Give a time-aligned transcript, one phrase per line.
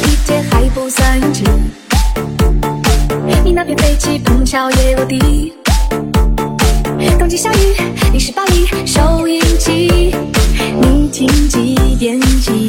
[0.00, 1.44] 一切还不算拥挤。
[3.44, 5.52] 你那片飞机碰巧也落地。
[7.18, 7.76] 冬季下雨，
[8.12, 10.14] 你是巴黎收音机，
[10.80, 12.68] 你听几点几？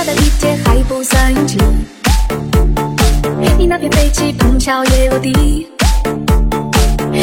[0.00, 1.58] 下的地铁还不算拥挤，
[3.58, 5.68] 你那片飞机碰巧也落地。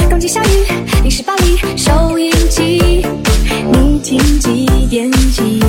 [0.08, 0.48] 东京下雨，
[1.04, 3.04] 你是巴黎收音机，
[3.72, 5.60] 你听几点几？